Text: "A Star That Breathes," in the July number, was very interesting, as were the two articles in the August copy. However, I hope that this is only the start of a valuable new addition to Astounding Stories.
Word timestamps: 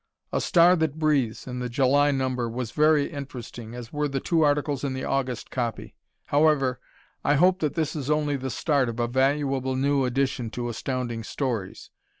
"A 0.33 0.41
Star 0.41 0.75
That 0.77 0.97
Breathes," 0.97 1.45
in 1.45 1.59
the 1.59 1.69
July 1.69 2.09
number, 2.09 2.49
was 2.49 2.71
very 2.71 3.11
interesting, 3.11 3.75
as 3.75 3.93
were 3.93 4.07
the 4.07 4.19
two 4.19 4.41
articles 4.41 4.83
in 4.83 4.95
the 4.95 5.03
August 5.03 5.51
copy. 5.51 5.93
However, 6.25 6.79
I 7.23 7.35
hope 7.35 7.59
that 7.59 7.75
this 7.75 7.95
is 7.95 8.09
only 8.09 8.35
the 8.35 8.49
start 8.49 8.89
of 8.89 8.99
a 8.99 9.07
valuable 9.07 9.75
new 9.75 10.03
addition 10.05 10.49
to 10.49 10.69
Astounding 10.69 11.23
Stories. 11.23 11.91